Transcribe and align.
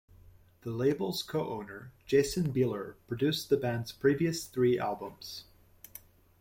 The 0.61 0.71
label's 0.71 1.21
co-owner, 1.21 1.91
Jason 2.07 2.51
Bieler, 2.51 2.95
produced 3.07 3.49
the 3.49 3.55
band's 3.57 3.91
previous 3.91 4.45
three 4.45 4.79
albums. 4.79 5.43